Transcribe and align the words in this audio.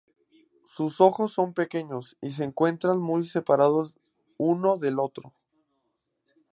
Sus 0.65 0.99
ojos 0.99 1.31
son 1.31 1.53
pequeños 1.53 2.17
y 2.21 2.31
se 2.31 2.43
encuentran 2.43 2.97
muy 2.97 3.23
separados 3.27 3.99
uno 4.39 4.77
del 4.77 4.97
otro. 4.97 5.31